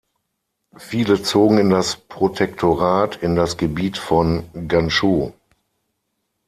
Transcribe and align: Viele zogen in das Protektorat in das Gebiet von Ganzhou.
Viele 0.77 1.21
zogen 1.21 1.59
in 1.59 1.69
das 1.69 1.95
Protektorat 1.95 3.17
in 3.17 3.35
das 3.35 3.57
Gebiet 3.57 3.99
von 3.99 4.45
Ganzhou. 4.67 5.33